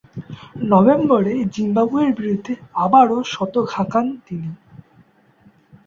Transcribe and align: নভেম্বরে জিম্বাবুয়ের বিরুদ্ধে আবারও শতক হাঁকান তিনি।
নভেম্বরে 0.71 1.33
জিম্বাবুয়ের 1.53 2.11
বিরুদ্ধে 2.17 2.53
আবারও 2.83 3.17
শতক 3.33 3.65
হাঁকান 3.75 4.05
তিনি। 4.27 4.49